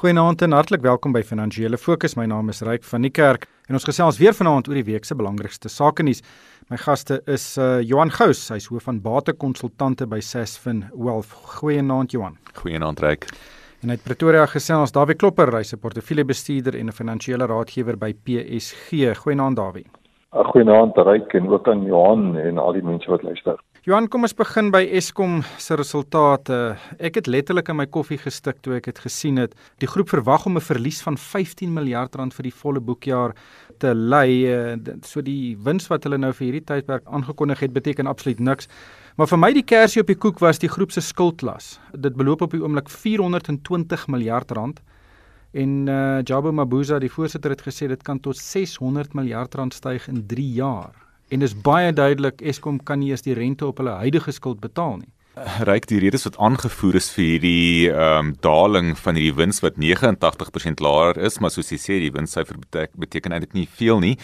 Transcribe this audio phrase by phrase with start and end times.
[0.00, 2.14] Goeienaand en hartlik welkom by Finansiële Fokus.
[2.16, 5.04] My naam is Ryk van die Kerk en ons gesels weer vanaand oor die week
[5.04, 6.22] se belangrikste sake nuus.
[6.72, 11.34] My gaste is uh, Johan Gous, hy's hoof van batekonsultante by Sasfin Wealth.
[11.58, 12.38] Goeienaand Johan.
[12.62, 13.28] Goeienaand Ryk.
[13.84, 19.12] En uit Pretoria gesels Dawie Klopper, hy's 'n portefeuljebestuurder en 'n finansiële raadgewer by PSG.
[19.20, 19.84] Goeienaand Dawie.
[20.32, 23.60] Goeienaand Ryk en ook aan Johan en al die mense wat luister.
[23.80, 26.56] Johan, kom ons begin by Eskom se resultate.
[27.00, 29.54] Ek het letterlik in my koffie gestik toe ek dit gesien het.
[29.80, 33.32] Die groep verwag om 'n verlies van 15 miljard rand vir die volle boekjaar
[33.78, 34.44] te lei.
[34.44, 38.68] Eh, so die wins wat hulle nou vir hierdie tydperk aangekondig het, beteken absoluut niks.
[39.16, 41.80] Maar vir my die kersie op die koek was die groep se skuldlas.
[41.98, 44.80] Dit beloop op die oomblik 420 miljard rand.
[45.54, 50.06] En uh Jabo Mabuza, die voorsitter het gesê dit kan tot 600 miljard rand styg
[50.08, 53.96] in 3 jaar en is baie duidelik Eskom kan nie eens die rente op hulle
[54.02, 55.12] huidige skuld betaal nie
[55.64, 59.78] ryk die redes wat aangevoer is vir hierdie ehm um, daling van hierdie wins wat
[59.80, 64.14] 89% laer is, maar soos jy sê die winssyfer beteken, beteken eintlik nie veel nie,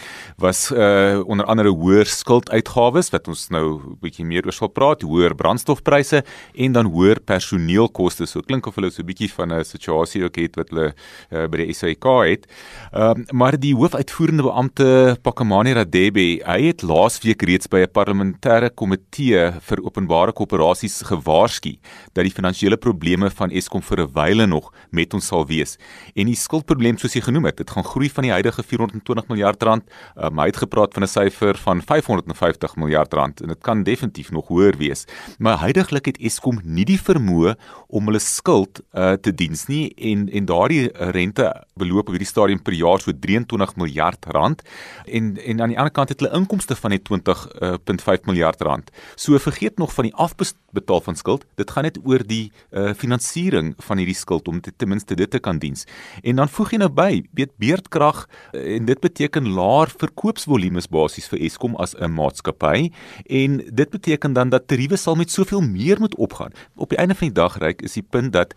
[0.41, 5.01] was uh onder andere hoër skulduitgawes wat ons nou 'n bietjie meer oor sal praat,
[5.01, 6.23] hoër brandstofpryse
[6.55, 8.27] en dan hoër personeelkoste.
[8.27, 10.93] So klink of hulle so 'n bietjie van 'n situasie ook het wat hulle
[11.31, 12.45] uh, by die SAIK het.
[12.93, 18.69] Ehm um, maar die hoofuitvoerende beampte Pakamani Radebe, hy het laasweek reeds by 'n parlementêre
[18.69, 21.75] komitee vir openbare koöperasies gewaarsku
[22.13, 25.77] dat die finansiële probleme van Eskom vir 'n wyle nog met ons sal wees.
[26.15, 29.63] En die skuldprobleem soos jy genoem het, dit gaan groei van die huidige 420 miljard
[29.63, 29.83] rand,
[30.15, 34.31] um, hy het gepraat van 'n syfer van 550 miljard rand en dit kan definitief
[34.31, 35.05] nog hoër wees.
[35.37, 37.55] Maar heidaglik het Eskom nie die vermoë
[37.87, 42.61] om hulle skuld uh, te diens nie en en daardie rente beloop op hierdie stadium
[42.61, 44.61] per jaar so 23 miljard rand
[45.05, 47.13] en en aan die ander kant het hulle inkomste van net 20.5
[47.61, 48.91] uh, miljard rand.
[49.15, 50.55] So vergeet nog van die afbetaal
[50.87, 51.45] betaal van skuld.
[51.59, 55.29] Dit gaan net oor die uh finansiering van hierdie skuld om dit ten minste dit
[55.29, 55.85] te kan diens.
[56.23, 61.27] En dan voeg jy nou by, weet beerdkrag uh, en dit beteken laer verkoopsvolumes basies
[61.27, 62.91] vir Eskom as 'n maatskappy
[63.25, 66.55] en dit beteken dan dat tariewe sal met soveel meer moet opgaan.
[66.75, 68.53] Op die einde van die dag reik is die punt dat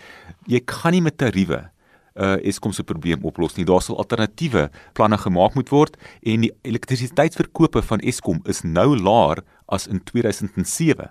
[0.46, 1.70] jy kan nie met tariewe
[2.14, 3.64] uh Eskom se probleem oplos nie.
[3.64, 9.42] Daar sal alternatiewe planne gemaak moet word en die elektrisiteitsverkope van Eskom is nou laer
[9.66, 11.10] as in 2007.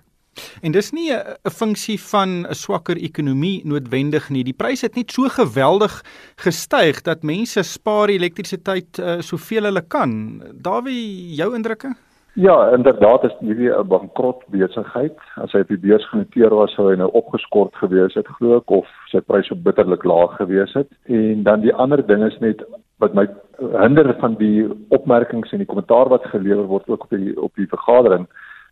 [0.62, 4.44] En dis nie 'n funksie van 'n swakker ekonomie noodwendig nie.
[4.44, 6.02] Die pryse het net so geweldig
[6.36, 10.42] gestyg dat mense spaar elektrisiteit uh, soveel hulle kan.
[10.54, 11.94] Dawie, jou indrukke?
[12.34, 15.18] Ja, inderdaad is hierdie 'n bankrot besigheid.
[15.34, 18.70] As hy op die beurs genoteer was, sou hy nou opgeskort gewees het glo ek
[18.70, 20.88] of sy pryse bitterlik laag gewees het.
[21.04, 22.62] En dan die ander ding is net
[22.98, 23.26] wat my
[23.58, 27.66] hinder van die opmerkings en die kommentaar wat gelewer word ook op die op die
[27.66, 28.28] vergadering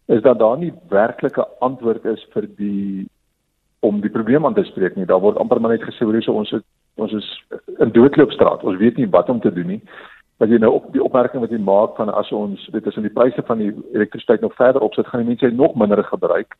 [0.08, 3.06] is dat daar nie werklike antwoord is vir die
[3.80, 5.06] om die probleem aan te spreek nie.
[5.06, 6.64] Daar word amper maar net gesê hoe so ons het,
[6.96, 7.28] ons is
[7.78, 8.64] in doodloopstraat.
[8.66, 9.82] Ons weet nie wat om te doen nie.
[10.38, 13.06] Maar jy nou op die opmerking wat jy maak van as ons dit is in
[13.06, 16.56] die pryse van die elektrisiteit nog verder opsit, gaan die mense nog minder gebruik.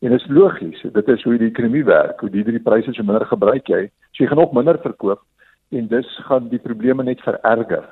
[0.00, 0.82] En dit is logies.
[0.92, 2.20] Dit is hoe die ekonomie werk.
[2.20, 5.22] Hoe die pryse so minder gebruik jy, so jy gaan nog minder verkoop
[5.70, 7.84] en dis gaan die probleme net vererger.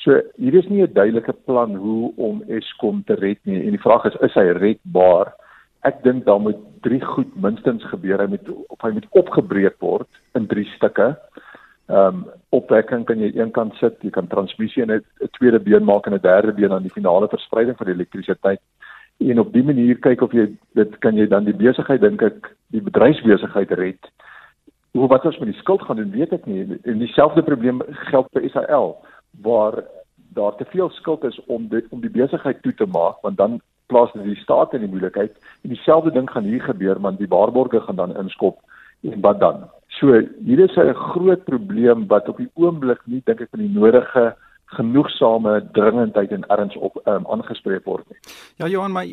[0.00, 3.84] So hier is nie 'n duidelike plan hoe om Eskom te red nie en die
[3.84, 5.34] vraag is is hy redbaar?
[5.84, 8.18] Ek dink daar moet drie goed minstens gebeur.
[8.18, 11.16] Hy moet of hy moet opgebreek word in drie stukke.
[11.88, 15.04] Ehm um, opwekking kan jy een kant sit, jy kan transmissie in 'n
[15.38, 18.60] tweede been maak en 'n derde been aan die finale verspreiding van die elektrisiteit.
[19.18, 22.56] En op dië manier kyk of jy dit kan jy dan die besigheid dink ek
[22.70, 24.10] die bedryfsbesigheid red.
[24.92, 26.78] Hoe wat ons met die skuld gaan doen, weet ek nie.
[26.84, 28.96] En dieselfde probleem geld vir SAL
[29.42, 29.84] waar
[30.34, 33.60] daar te veel skuld is om dit om die besigheid toe te maak want dan
[33.86, 35.32] plaas dit die staat in die moeilikheid.
[35.62, 38.60] En dieselfde ding gaan hier gebeur want die waarborge gaan dan inskop
[39.02, 39.64] en wat dan?
[39.88, 43.74] So hier is 'n groot probleem wat op die oomblik nie dink ek van die
[43.74, 44.36] nodige
[44.70, 48.18] genoegsame dringendheid en erns op um, aangespreek word nie.
[48.62, 49.06] Ja Johan, maar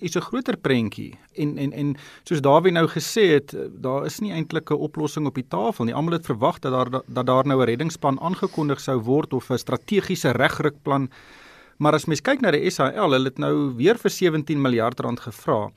[0.00, 4.32] is 'n groter prentjie en en en soos Dawie nou gesê het, daar is nie
[4.32, 5.94] eintlik 'n oplossing op die tafel nie.
[5.94, 9.58] Almal het verwag dat daar dat daar nou 'n reddingsplan aangekondig sou word of 'n
[9.58, 11.10] strategiese regrukplan.
[11.76, 15.20] Maar as mens kyk na die SAL, hulle het nou weer vir 17 miljard rand
[15.20, 15.70] gevra.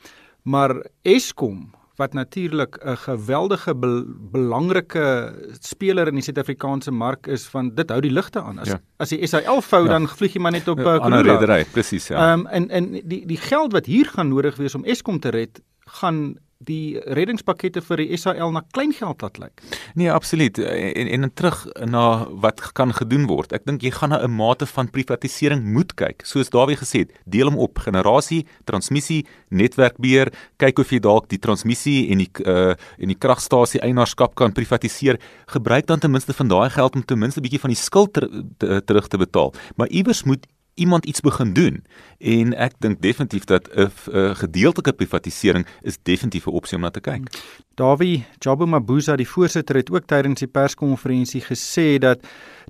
[0.43, 7.75] Maar Eskom wat natuurlik 'n geweldige be belangrike speler in die Suid-Afrikaanse mark is van
[7.75, 8.59] dit hou die ligte aan.
[8.59, 8.79] As ja.
[8.97, 9.89] as die SAL vou ja.
[9.89, 12.15] dan vlieg jy maar net op 'n uh, ander redery, presies ja.
[12.15, 15.29] Ehm um, en en die die geld wat hier gaan nodig wees om Eskom te
[15.29, 19.63] red, gaan die reddingspakkette vir die SAL na kleingeld laat lyk.
[19.95, 20.57] Nee, absoluut.
[20.59, 22.05] En en, en terug na
[22.43, 23.53] wat kan gedoen word.
[23.53, 26.25] Ek dink jy gaan na 'n mate van privatisering moet kyk.
[26.25, 31.39] Soos Dawie gesê het, deel hom op generasie, transmissie, netwerkbeheer, kyk of jy dalk die
[31.39, 35.19] transmissie en die uh en die kragstasie eienaarskap kan privatiseer.
[35.47, 38.13] Gebruik dan ten minste van daai geld om ten minste 'n bietjie van die skuld
[38.13, 39.53] ter, te, terug te betaal.
[39.75, 41.83] Maar iewers moet iemand iets begin doen
[42.19, 46.99] en ek dink definitief dat 'n gedeeltelike privatisering is definitief 'n opsie om na te
[46.99, 47.29] kyk.
[47.75, 52.19] Dawie Jabu Mabuza die voorsitter het ook tydens die perskonferensie gesê dat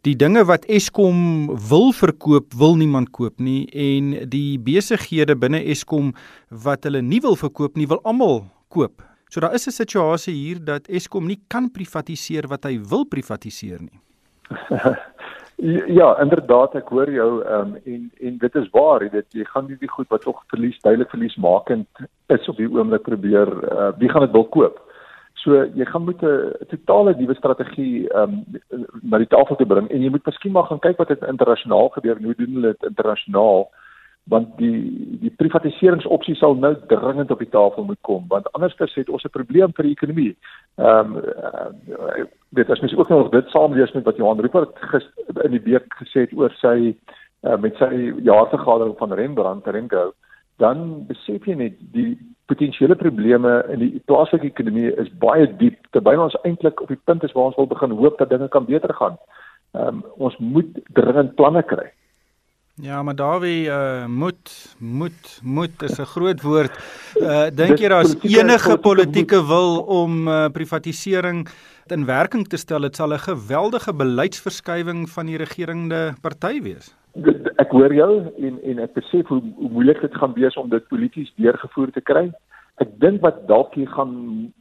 [0.02, 6.13] die dinge wat Eskom wil verkoop, wil niemand koop nie en die besighede binne Eskom
[6.50, 9.02] wat hulle nie wil verkoop nie, wil almal koop.
[9.30, 13.81] So daar is 'n situasie hier dat Eskom nie kan privatiseer wat hy wil privatiseer
[13.81, 14.00] nie.
[15.57, 19.78] Ja, inderdaad, ek hoor jou um, en en dit is waar, weet, jy gaan nie
[19.80, 21.88] die goed wat tog verlies, duidelik verlies makend
[22.28, 24.81] is op die oomblik probeer, uh, wie gaan dit wil koop?
[25.40, 28.44] So jy gaan moet 'n totale nuwe strategie um,
[29.02, 31.90] na die tafel te bring en jy moet miskien maar gaan kyk wat dit internasionaal
[31.90, 33.69] gebeur en hoe doen hulle dit internasionaal?
[34.25, 39.10] Want die die privatiseringsopsie sal nou dringend op die tafel moet kom want anders het
[39.10, 40.36] ons 'n probleem vir die ekonomie.
[40.77, 45.45] Ehm um, uh, dit is mens ook nog dit saamlees met wat Johan Rupert gister
[45.45, 46.95] in die week gesê het oor sy
[47.44, 50.13] uh, met sy jaarvergadering van Rembrandt Rengo,
[50.57, 56.24] dan besef jy net die potensiële probleme in die plaaslike ekonomie is baie diep terwyl
[56.24, 58.94] ons eintlik op die punt is waar ons wil begin hoop dat dinge kan beter
[58.94, 59.18] gaan.
[59.74, 61.92] Ehm um, ons moet dringend planne kry.
[62.81, 66.74] Ja, maar Dawie uh moet moet moet is 'n groot woord.
[67.16, 71.48] Uh dink jy daar's enige politieke wil om uh privatisering
[71.88, 72.81] in werking te stel?
[72.81, 76.95] Dit sal 'n geweldige beleidsverskywing van die regerende party wees.
[77.56, 80.88] Ek hoor jou en en ek besef hoe, hoe moeilik dit gaan wees om dit
[80.88, 82.31] polities deurgevoer te kry.
[82.75, 84.51] Ek dink wat dalk hier gaan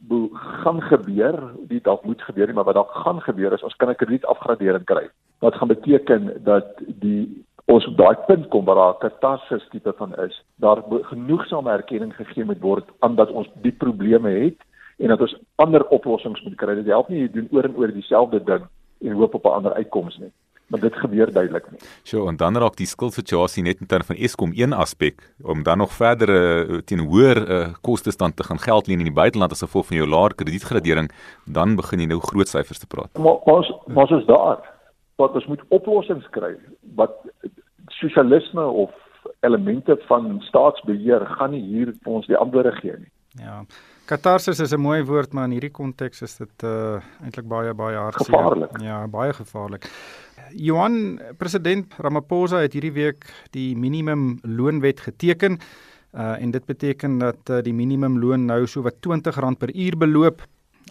[0.63, 3.95] gaan gebeur, dit dalk moet gebeur, maar wat dalk gaan gebeur is ons kan 'n
[3.95, 5.09] kredietafgradering kry.
[5.39, 9.93] Wat gaan beteken dat die ons op daai punt kom waar daar 'n katastrof tipe
[9.97, 14.57] van is, daar genoegsame erkenning gegee moet word aan dat ons die probleme het
[14.97, 16.75] en dat ons ander oplossings moet kry.
[16.75, 18.63] Dit help nie jy doen oor en oor dieselfde ding
[19.01, 20.31] en hoop op 'n ander uitkoms nie.
[20.67, 21.79] Maar dit gebeur duidelik nie.
[22.03, 25.77] So en dan raak die skuldsituasie net in terme van Eskom een aspek om dan
[25.77, 29.51] nog verder uh, teen hoër uh, kostes dan te gaan geld leen in die buiteland
[29.51, 31.11] as gevolg van jou laer kredietgradering,
[31.45, 33.17] dan begin jy nou groot syfers te praat.
[33.17, 34.74] Maar ons ons is daar
[35.21, 36.53] wat ons moet oplossings kry
[36.99, 37.15] wat
[37.87, 38.91] sosialisme of
[39.45, 43.11] elemente van staatsbeheer gaan nie hier vir ons die antwoorde gee nie.
[43.41, 43.63] Ja.
[44.05, 47.97] Katarsis is 'n mooi woord maar in hierdie konteks is dit uh eintlik baie baie
[47.97, 48.25] hartseer.
[48.25, 48.81] Gevaarlik.
[48.81, 49.89] Ja, baie gevaarlik.
[50.51, 55.59] Johan president Ramaphosa het hierdie week die minimum loonwet geteken.
[56.13, 60.41] Uh en dit beteken dat uh, die minimumloon nou so wat R20 per uur beloop.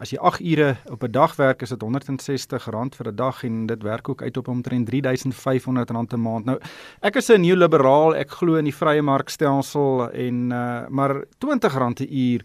[0.02, 3.66] As jy 8 ure op 'n dag werk, is dit R160 vir 'n dag en
[3.66, 6.44] dit werk ook uit op omtrent R3500 'n maand.
[6.44, 6.58] Nou,
[7.00, 12.00] ek is 'n nuwe liberaal, ek glo in die vrye markstelsel en uh maar R20
[12.00, 12.42] 'n uur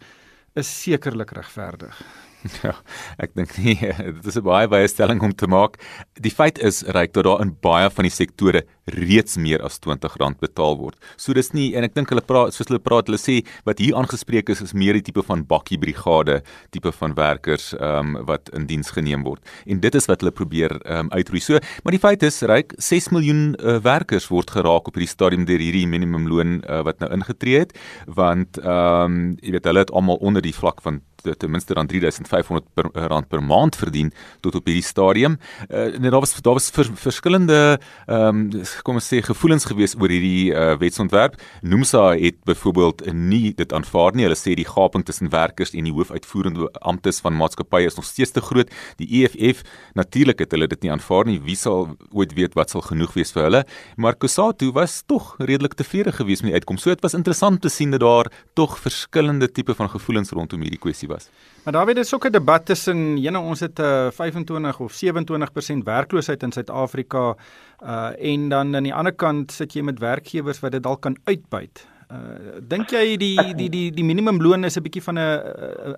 [0.54, 2.02] is sekerlik regverdig.
[2.64, 2.74] Ja,
[3.20, 3.76] ek dink nie
[4.18, 5.78] dit is 'n baie baie stelling om te maak.
[6.20, 10.40] Die feit is ryk dat daar in baie van die sektore reeds meer as R20
[10.40, 10.98] betaal word.
[11.18, 13.96] So dis nie en ek dink hulle praat soos hulle praat, hulle sê wat hier
[13.96, 16.42] aangespreek is is meer die tipe van bakkie brigade
[16.72, 19.44] tipe van werkers ehm um, wat in diens geneem word.
[19.68, 21.42] En dit is wat hulle probeer ehm um, uitroei.
[21.44, 25.46] So, maar die feit is ryk 6 miljoen uh, werkers word geraak op hierdie stadium
[25.46, 27.76] deur hierdie minimumloon uh, wat nou ingetree het
[28.08, 31.88] want ehm um, jy weet hulle het almal onder die vlak van ten minste dan
[31.88, 34.12] 3500 per rand per maand verdien
[34.42, 35.38] tot op hierdie stadium.
[35.70, 39.96] Uh, en daar was daar was vers, verskillende ehm um, kom ons sê gevoelens gewees
[40.00, 41.38] oor hierdie uh, wetsontwerp.
[41.62, 44.26] Nomsa het byvoorbeeld nie dit aanvaar nie.
[44.28, 48.32] Hulle sê die gaping tussen werkers en die hoofuitvoerende amptes van maatskappye is nog steeds
[48.36, 48.72] te groot.
[49.02, 51.40] Die EFF natuurlik het hulle dit nie aanvaar nie.
[51.44, 53.64] Wie sal ooit weet wat sal genoeg wees vir hulle?
[53.98, 56.86] Maar Kusatu was tog redelik tevrede gewees met die uitkoms.
[56.86, 60.82] So dit was interessant te sien dat daar tog verskillende tipe van gevoelens rondom hierdie
[60.84, 61.30] kwessie was.
[61.64, 65.84] Maar daar weet dit sokke debat tussen jene ons het 'n uh, 25 of 27%
[65.84, 67.36] werkloosheid in Suid-Afrika
[67.84, 71.16] uh en dan aan die ander kant sit jy met werkgewers wat dit dalk kan
[71.24, 71.88] uitbuit.
[72.12, 75.40] Uh dink jy die die die die minimumloon is 'n bietjie van 'n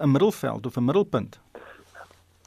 [0.03, 1.39] 'n middelveld of 'n middelpunt?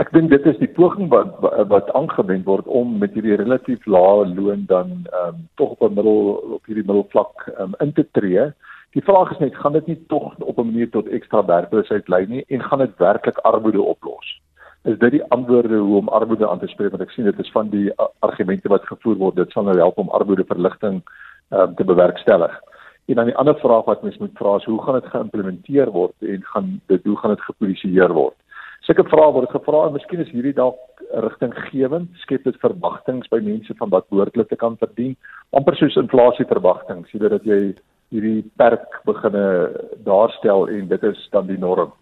[0.03, 4.27] Ek dink dit is die poging wat wat aangewend word om met hierdie relatief lae
[4.37, 6.19] loon dan ehm um, tog op 'n middel
[6.59, 8.53] op hierdie middelvlak um, in te tree.
[8.95, 12.27] Die vraag is net, gaan dit nie tog op 'n manier tot ekstra werkloosheid lei
[12.27, 14.41] nie en gaan dit werklik armoede oplos?
[14.85, 17.51] Is dit die antwoorde hoe om armoede aan te spreek want ek sien dit is
[17.51, 21.03] van die argumente wat gevoer word, dit sal nou help om armoedeverligting
[21.51, 22.61] um, te bewerkstellig.
[23.07, 26.15] En dan die ander vraag wat mens moet vra is hoe gaan dit geïmplementeer word
[26.21, 28.37] en gaan dit hoe gaan dit gepolisieer word?
[28.81, 33.75] Sulke vrae word gevra en miskien is hierdie dalk rigtinggewend, skep dit verwagtinge by mense
[33.75, 35.17] van wat behoort hulle te kan verdien,
[35.51, 37.75] amper soos inflasieverwagtinge, sien dat jy
[38.09, 39.71] hierdie perk beginne
[40.05, 41.93] daarstel en dit is dan die norm.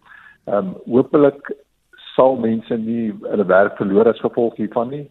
[0.44, 1.52] Ehm um, hopelik
[2.14, 5.06] sal mense nie hulle werk verloor as gevolg hiervan nie.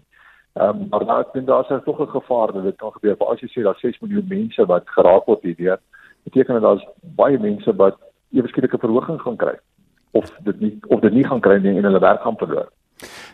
[0.53, 3.15] Ehm um, maar daar is daar is tog 'n gevaar dat dit kan gebeur.
[3.19, 5.79] Maar as jy sê daar 6 miljoen mense wat geraak word hierdeur,
[6.23, 7.97] beteken dit daar's baie mense wat
[8.31, 9.55] eweskielik 'n verhoging gaan kry
[10.11, 12.69] of dit nie of dit nie gaan kry nie en hulle werk gaan verloor.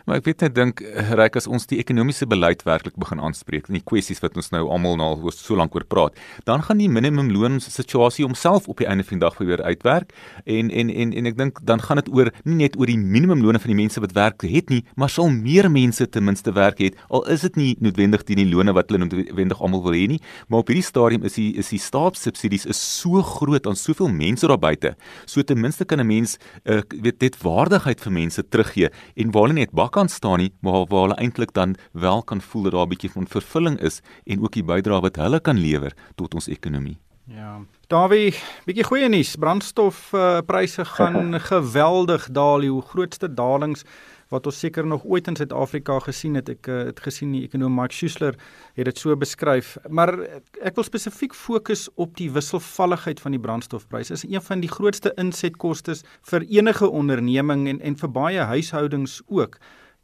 [0.08, 0.80] Maar ek weet net dink
[1.20, 4.62] reik as ons die ekonomiese beleid werklik begin aanspreek en die kwessies wat ons nou
[4.72, 6.14] almal nou al so lank oor praat,
[6.48, 10.14] dan gaan die minimumloon situasie homself op die einde van die dag weer uitwerk
[10.48, 13.60] en en en en ek dink dan gaan dit oor nie net oor die minimumlone
[13.60, 16.96] van die mense wat werk het nie, maar sal meer mense ten minste werk het
[17.12, 20.64] al is dit nie noodwendig die loone wat hulle noodwendig almal wil hê nie, maar
[20.64, 24.56] op hierdie stadium is die is die staatssubsidies is so groot aan soveel mense daar
[24.56, 24.96] buite.
[25.26, 29.48] So ten minste kan 'n mens uh, weet dit waardigheid vir mense teruggee en waar
[29.48, 32.72] hulle net bak kan staan nie, maar waar hulle eintlik dan wel kan voel dat
[32.72, 36.34] daar 'n bietjie van vervulling is en ook die bydrae wat hulle kan lewer tot
[36.34, 36.98] ons ekonomie.
[37.24, 37.60] Ja.
[37.86, 39.36] Dawie, bietjie goeie nuus.
[39.36, 42.60] Brandstofpryse uh, gaan geweldig daal.
[42.60, 43.84] Die grootste dalings
[44.28, 46.48] wat ons seker nog ooit in Suid-Afrika gesien het.
[46.48, 48.38] Ek uh, het gesien die ekonom Mike Schuessler
[48.76, 49.76] het dit so beskryf.
[49.88, 50.14] Maar
[50.60, 54.14] ek wil spesifiek fokus op die wisselvalligheid van die brandstofpryse.
[54.14, 55.98] Dit is een van die grootste insetkoste
[56.30, 59.58] vir enige onderneming en en vir baie huishoudings ook.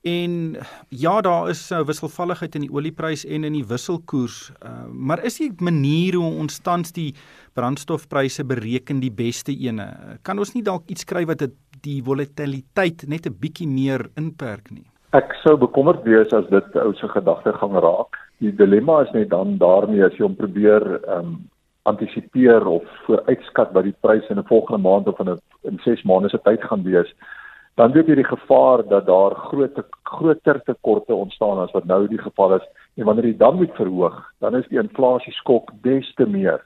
[0.05, 0.57] En
[0.89, 4.53] ja, daar is 'n wisselvalligheid in die olieprys en in die wisselkoers.
[4.63, 7.15] Uh, maar is die manier hoe ons tans die
[7.53, 10.19] brandstofpryse bereken die beste ene?
[10.23, 14.71] Kan ons nie dalk iets kry wat dit die volatiliteit net 'n bietjie meer inperk
[14.71, 14.85] nie.
[15.13, 18.17] Ek sou bekommerd wees as dit ou se gedagtegang raak.
[18.41, 21.51] Die dilemma is net dan daarmee as jy hom probeer ehm um,
[21.85, 26.03] antisipeer of vooruitskat wat die pryse in 'n volgende maand of in 'n in 6
[26.03, 27.15] maande se tyd gaan wees,
[27.75, 32.21] dan loop jy die gevaar dat daar groot groter tekorte ontstaan as wat nou die
[32.21, 36.27] geval is en wanneer jy dan moet verhoog, dan is die inflasie skok des te
[36.27, 36.63] meer.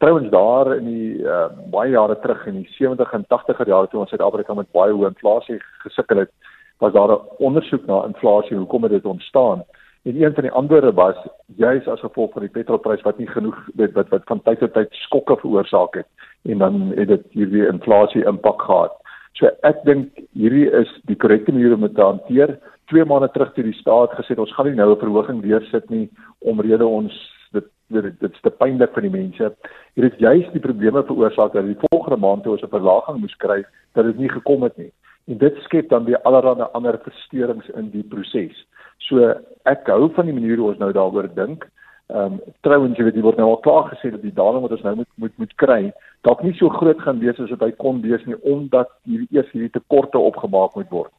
[0.00, 4.00] Trouwens daar in die uh, baie jare terug in die 70 en 80er jare toe
[4.00, 6.32] ons Suid-Afrika met baie hoë inflasie gesukkel het,
[6.80, 9.64] was daar 'n ondersoek na inflasie, hoekom het dit ontstaan?
[10.04, 11.16] En een van die antwoorde was
[11.56, 14.88] juis as gevolg van die petrolprys wat nie genoeg wat wat van tyd tot tyd
[14.92, 16.06] skokke veroorsaak het
[16.42, 18.99] en dan het dit hierdie inflasie impak gehad.
[19.38, 22.58] So ek dink hierdie is die korrekte manier om dit te hanteer.
[22.90, 25.90] 2 maande terug toe die staat gesê ons gaan nie nou 'n verhoging weer sit
[25.90, 26.08] nie
[26.40, 27.12] omrede ons
[27.52, 29.52] dit dit is te pynlik vir die mense.
[29.94, 33.36] Hier is juist die probleme veroorsaak dat die volgende maand toe ons 'n verlaging moes
[33.36, 34.92] kry dat dit nie gekom het nie.
[35.28, 38.66] En dit skep dan weer allerlei ander versteurings in die proses.
[38.98, 39.34] So
[39.64, 41.66] ek hou van die manier hoe ons nou daaroor dink.
[42.10, 44.72] Ehm um, trouens jy weet jy word nou al klaar gesê dat die daling wat
[44.74, 45.82] ons nou moet moet moet kry
[46.26, 49.52] dalk nie so groot gaan wees as wat hy kon wees nie omdat hierdie eers
[49.52, 51.12] hierdie tekorte opgemaak moet word.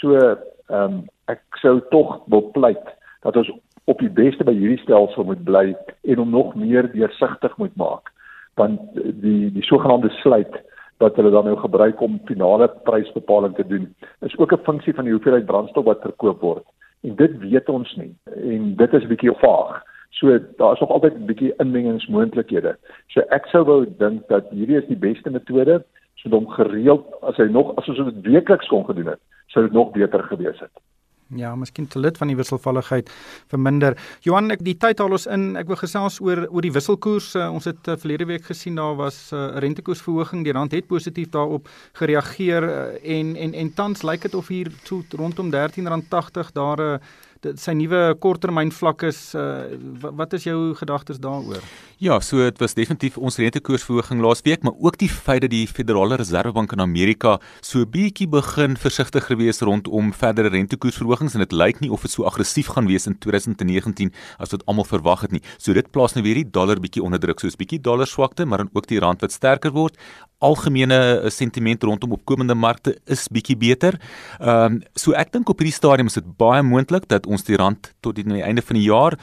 [0.00, 0.40] So ehm
[0.78, 0.96] um,
[1.30, 2.90] ek sou tog wil pleit
[3.22, 3.52] dat ons
[3.86, 8.10] op die beste by hierdie stelsel moet bly en hom nog meer deursigtig moet maak
[8.58, 10.58] want die die sogenaamde sluit
[11.02, 13.86] wat hulle dan nou gebruik om finale prysbepaling te doen
[14.26, 16.66] is ook 'n funksie van die hoeveelheid brandstof wat verkoop word.
[17.02, 18.14] En dit weet ons nie.
[18.26, 22.76] En dit is 'n bietjie vaag so daar is nog altyd 'n bietjie inmengingsmoontlikhede
[23.08, 25.82] so ek sou wou dink dat hierdie is die beste metode
[26.14, 29.72] so om gereeld as hy nog as ons dit weekliks kon gedoen het sou dit
[29.72, 30.74] nog beter gewees het
[31.32, 33.08] Ja, miskien te lid van die wisselvalligheid
[33.48, 33.96] verminder.
[34.20, 35.54] Johan, ek die tyd haal ons in.
[35.56, 37.30] Ek wil gesels oor oor die wisselkoers.
[37.38, 40.44] Uh, ons het uh, verlede week gesien daar was eh, 'n uh, rentekoersverhoging.
[40.44, 44.68] Die rand het positief daarop gereageer uh, en en en tans lyk dit of hier
[44.84, 47.00] toe rondom R13.80 daar 'n uh,
[47.42, 49.64] dit sy nuwe korttermyn vlak is uh,
[50.02, 51.64] wat is jou gedagtes daaroor?
[52.02, 55.68] Ja, so dit was definitief ons rentekoersverhoging laas week, maar ook die feit dat die
[55.70, 61.78] Federale Reservebank in Amerika so bietjie begin versigtiger wees rondom verdere rentekoersverhogings en dit lyk
[61.78, 64.10] nie of dit so aggressief gaan wees in 2019
[64.42, 65.44] as wat almal verwag het nie.
[65.62, 68.64] So dit plaas nou weer die dollar bietjie onder druk, soos bietjie dollar swakte, maar
[68.64, 69.94] dan ook die rand wat sterker word
[70.42, 73.98] algemene eh, sentiment rondom opkomende markte is bietjie beter.
[74.40, 77.58] Ehm um, so ek dink op hierdie stadium is dit baie moontlik dat ons die
[77.60, 79.16] rand tot die, einde van die jaar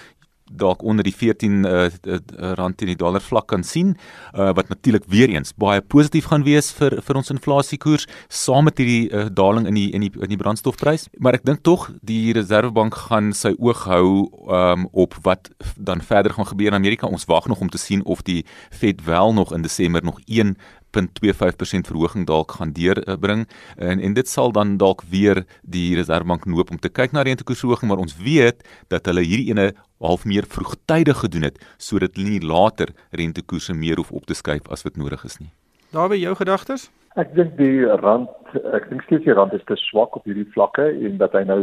[0.52, 2.20] dalk onder die 14 uh, uh,
[2.58, 3.96] rand teen die dollar vlak kan sien
[4.34, 8.78] uh, wat natuurlik weer eens baie positief gaan wees vir vir ons inflasiekoers saam met
[8.82, 11.08] hierdie uh, daling in die in die in die brandstofprys.
[11.18, 14.08] Maar ek dink tog die reservebank gaan sy oog hou
[14.50, 17.08] um, op wat dan verder gaan gebeur in Amerika.
[17.08, 20.58] Ons wag nog om te sien of die Fed wel nog in Desember nog een
[20.98, 26.72] 0.25% verhoging dalk gaan deurbring en en dit sal dan dalk weer die Reserwebank noop
[26.72, 31.18] om te kyk na rentekoersverhoging, maar ons weet dat hulle hierdie ene half meer vroegtydig
[31.26, 35.24] gedoen het sodat hulle nie later rentekoerse meer hoef op te skuif as wat nodig
[35.24, 35.52] is nie.
[35.92, 36.90] Daar by jou gedagtes?
[37.18, 38.30] Ek dink die rand
[38.74, 41.60] ek dink steeds die rand is te swak op hierdie vlakke en dat hy nou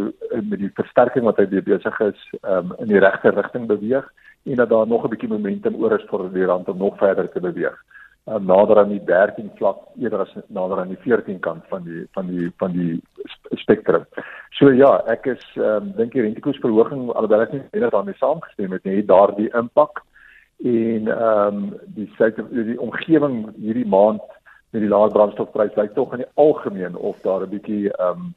[0.50, 4.06] met die versterking wat hy besig is um, in die regte rigting beweeg
[4.47, 7.30] en dat daar nog 'n bietjie momentum oor is vir die rand om nog verder
[7.33, 7.75] te beweeg.
[8.28, 12.09] Um, nader aan die 13 vlak eerder as nader aan die 14 kant van die
[12.11, 12.97] van die van die
[13.54, 14.02] spektrum.
[14.59, 18.83] So ja, ek is um, dink die rentekoersverhoging alhoewel ek nie net daarmee saamgestem het
[18.83, 20.02] nie, daardie impak
[20.64, 22.09] en ehm um, die
[22.50, 24.26] die omgewing hierdie maand
[24.75, 28.35] met die lae brandstofprys lyk tog in die algemeen of daar 'n bietjie ehm um,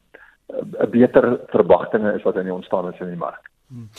[0.85, 3.49] 'n beter verwagtinge is wat in die ontstaan is in die mark.
[3.67, 3.89] Hmm.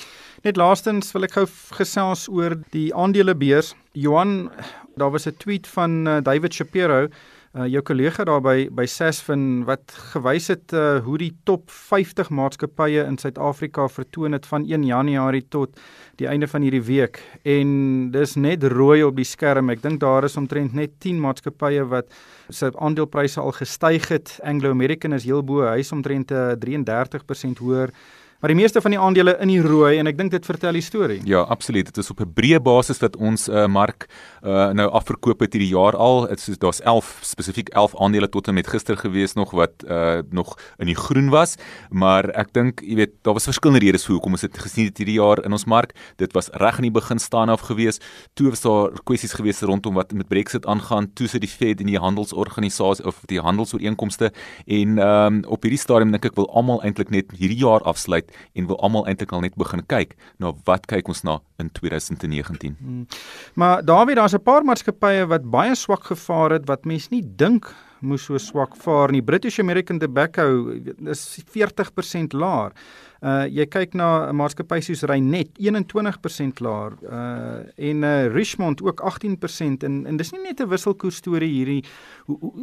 [0.41, 1.43] Net laastens wil ek gou
[1.77, 3.75] gesels oor die aandelebeurs.
[3.93, 4.49] Johan,
[4.97, 7.09] daar was 'n tweet van uh, David Shapiro
[7.55, 12.31] uh, jou kollega daar by by Sasfin wat gewys het uh, hoe die top 50
[12.31, 15.79] maatskappye in Suid-Afrika vertoon het van 1 Januarie tot
[16.21, 19.71] die einde van hierdie week en dis net rooi op die skerm.
[19.71, 22.11] Ek dink daar is omtrent net 10 maatskappye wat
[22.49, 24.39] se aandelepryse al gestyg het.
[24.45, 27.95] Anglo American is heel bo, hy is omtrent uh, 33% hoër.
[28.41, 30.81] Maar die meeste van die aandele in die rooi en ek dink dit vertel die
[30.81, 31.19] storie.
[31.29, 31.91] Ja, absoluut.
[31.91, 34.07] Dit is op 'n breë basis wat ons uh, mark
[34.43, 36.25] uh, nou afverkoop het hierdie jaar al.
[36.27, 40.25] Dit is daar's 11 spesifiek 11 aandele tot en met gister gewees nog wat uh,
[40.31, 41.57] nog in die groen was,
[41.91, 44.97] maar ek dink, jy weet, daar was verskillende redes vir hoekom ons dit gesien het
[44.97, 45.93] hierdie jaar in ons mark.
[46.17, 48.01] Dit was reg aan die begin staan af gewees.
[48.35, 51.93] Toe was daar kwessies gewees rondom wat met Brexit aangaan, toe sit die Fed en
[51.93, 54.33] die handelsorganisasie of die handelsooreenkomste
[54.67, 58.67] en um, op hierdie stadium dink ek wil almal eintlik net hierdie jaar afsluit en
[58.67, 62.77] wil almal eintlik al net begin kyk na wat kyk ons na in 2019.
[62.79, 63.07] Hmm.
[63.55, 67.75] Maar Dawie, daar's 'n paar maatskappye wat baie swak gevaar het wat mense nie dink
[68.01, 69.23] moes so swak vaar nie.
[69.23, 70.73] British American Tobacco
[71.11, 71.23] is
[71.53, 72.73] 40% laer.
[73.21, 76.97] Uh jy kyk na 'n maatskappy soos Reinet 21% laer.
[77.05, 81.85] Uh en uh Richmond ook 18% en en dis nie net 'n wisselkoers storie hierdie.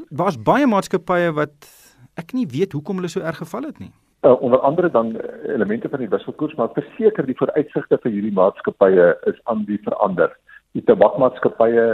[0.09, 1.69] Daar's baie maatskappye wat
[2.15, 5.89] ek nie weet hoekom hulle so erg geval het nie uh, onder andere dan elemente
[5.89, 10.33] van die wisselkoers maar verseker die vooruitsigte vir hierdie maatskappye is aan die verander.
[10.77, 11.85] Die tabakmaatskappye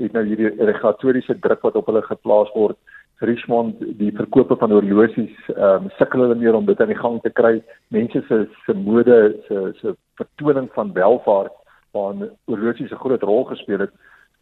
[0.00, 2.78] het nou hierdie regulatoriese druk wat op hulle geplaas word.
[3.22, 7.20] Richmond die verkope van horlosies ehm um, sukkel hulle meer om dit aan die gang
[7.22, 7.60] te kry.
[7.94, 11.54] Mense se se mode se se vertoning van welvaart
[11.94, 12.14] waar
[12.50, 13.92] horlosies 'n groot rol gespeel het,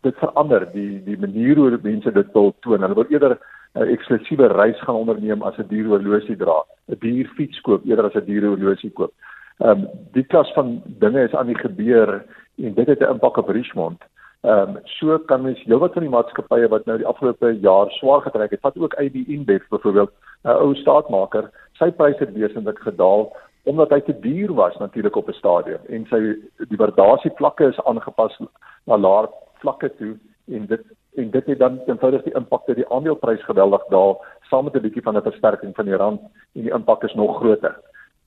[0.00, 2.80] dit verander die die manier hoe mense dit wil toon.
[2.80, 3.38] Hulle wil eerder
[3.74, 8.04] 'n eksklusiewe reis gaan onderneem as 'n duur horlosie dra, 'n duur fiets koop eerder
[8.04, 9.12] as 'n duur horlosie koop.
[9.60, 12.24] Ehm um, die klas van dinge is aan die gebeur
[12.56, 14.00] en dit het 'n impak op Richmond.
[14.42, 18.20] Ehm um, so kan mens heelwat van die maatskappye wat nou die afgelope jaar swaar
[18.20, 20.10] getrek het, vat ook AB InBev byvoorbeeld,
[20.44, 23.32] 'n ou staatmaker, sy pryse het wesentlik gedaal
[23.64, 26.20] omdat hy te duur was natuurlik op 'n stadium en sy
[26.68, 28.38] die waardasie vlakke is aangepas
[28.84, 29.28] na laer
[29.62, 30.16] vlakke toe
[30.48, 30.82] en dit
[31.14, 34.14] en dit het dan eenvoudig die impak dat die aandeleprys geweldig daal
[34.48, 36.20] saam met 'n bietjie van 'n versterking van die rand
[36.54, 37.76] en die impak is nog groter.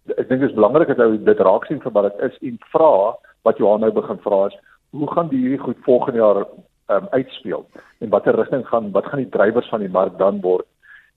[0.06, 2.58] Ek dink dit is belangrik dat jy dit raak sien vir wat dit is en
[2.60, 4.58] vra wat Johan nou begin vra is,
[4.90, 6.46] hoe gaan die hierdie goed volgende jaar
[6.88, 7.66] um, uitspeel
[8.00, 10.66] en watter rigting gaan wat gaan die drywers van die mark dan word?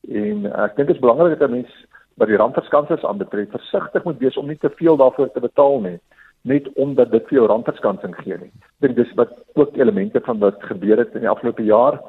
[0.08, 4.36] En ek dink dit is belangrik dat mense by die randverskansers aanbetref versigtig moet wees
[4.36, 5.98] om nie te veel daarvoor te betaal nie
[6.42, 8.52] net omdat dit vir jou randverskansing gee nie.
[8.78, 12.00] Ek dink dis wat ook elemente van wat gebeur het in die afgelope jaar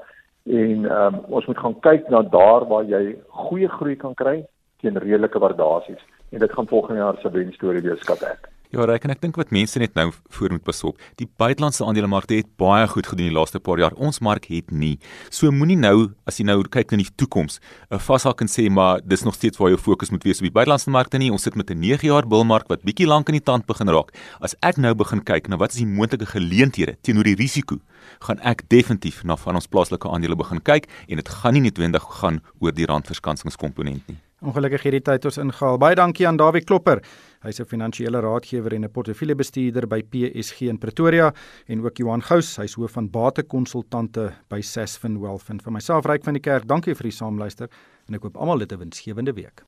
[0.46, 4.44] en ehm um, ons moet gaan kyk na daar waar jy goeie groei kan kry
[4.82, 8.50] teen redelike waardasies en dit gaan volgende jaar se wen storie wees skat ek.
[8.70, 11.00] Ja, reg en ek dink wat mense net nou voor moet pas op.
[11.18, 13.96] Die buitelandse aandelemarkte het baie goed gedoen die laaste paar jaar.
[13.98, 15.00] Ons mark het nie.
[15.34, 17.58] So moenie nou as jy nou kyk na die toekoms,
[17.90, 20.46] 'n uh, vashak en sê maar dis nog steeds waar jou fokus moet wees op
[20.46, 21.32] die buitelandse markte nie.
[21.32, 24.14] Ons sit met 'n 9 jaar bullmark wat bietjie lank in die tand begin raak.
[24.40, 27.80] As ek nou begin kyk na wat is die moontlike geleenthede teenoor die risiko,
[28.20, 32.06] gaan ek definitief na van ons plaaslike aandele begin kyk en dit gaan nie noodwendig
[32.22, 34.29] gaan oor die randverskansingskomponent nie.
[34.40, 35.78] Ongelukkig hierdie tyd ons ingehaal.
[35.84, 37.02] Baie dankie aan Dawie Klopper.
[37.44, 41.34] Hy's 'n finansiële raadgewer en 'n portefeuljebestuurder by PSG in Pretoria
[41.68, 45.50] en ook Johan Gous, hy's hoof van batekonsultante by Sasfin Wealth.
[45.50, 47.68] En vir myself ryk van die kerk, dankie vir die saamluister
[48.08, 49.64] en ek hoop almal het 'n winsgewende week.